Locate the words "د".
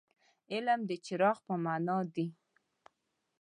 0.89-0.91